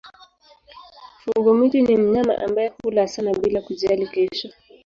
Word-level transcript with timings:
Fungo-miti 1.23 1.81
ni 1.81 1.95
mnyama 1.97 2.37
ambaye 2.37 2.73
hula 2.83 3.07
sana 3.07 3.31
bila 3.33 3.61
kujali 3.61 4.07
kesho. 4.07 4.49